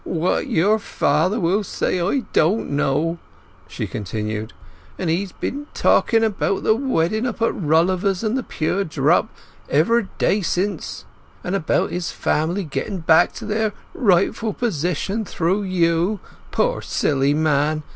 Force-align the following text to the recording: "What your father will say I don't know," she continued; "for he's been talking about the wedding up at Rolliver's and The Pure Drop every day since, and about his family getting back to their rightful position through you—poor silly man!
"What 0.03 0.47
your 0.47 0.79
father 0.79 1.39
will 1.39 1.63
say 1.63 2.01
I 2.01 2.21
don't 2.33 2.71
know," 2.71 3.19
she 3.67 3.85
continued; 3.85 4.51
"for 4.97 5.05
he's 5.05 5.31
been 5.31 5.67
talking 5.75 6.23
about 6.23 6.63
the 6.63 6.73
wedding 6.75 7.27
up 7.27 7.39
at 7.39 7.53
Rolliver's 7.53 8.23
and 8.23 8.35
The 8.35 8.41
Pure 8.41 8.85
Drop 8.85 9.29
every 9.69 10.07
day 10.17 10.41
since, 10.41 11.05
and 11.43 11.53
about 11.55 11.91
his 11.91 12.11
family 12.11 12.63
getting 12.63 13.01
back 13.01 13.31
to 13.33 13.45
their 13.45 13.73
rightful 13.93 14.53
position 14.55 15.23
through 15.23 15.61
you—poor 15.65 16.81
silly 16.81 17.35
man! 17.35 17.83